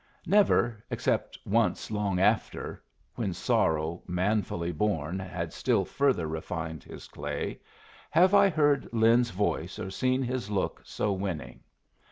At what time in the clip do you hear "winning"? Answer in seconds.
11.13-11.61